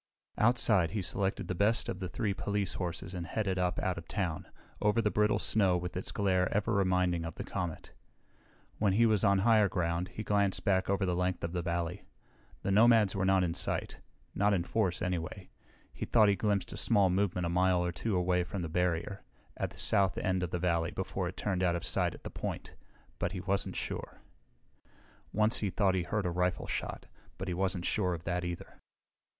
[0.39, 4.07] Outside, he selected the best of the three police horses and headed up out of
[4.07, 4.47] town,
[4.81, 7.91] over the brittle snow with its glare ever reminding of the comet.
[8.79, 12.03] When he was on higher ground, he glanced back over the length of the valley.
[12.63, 14.01] The nomads were not in sight.
[14.33, 15.49] Not in force, anyway.
[15.93, 19.21] He thought he glimpsed a small movement a mile or two away from the barrier,
[19.55, 22.31] at the south end of the valley before it turned out of sight at the
[22.31, 22.73] point,
[23.19, 24.19] but he wasn't sure.
[25.31, 27.05] Once he thought he heard a rifle shot,
[27.37, 28.79] but he wasn't sure of that, either.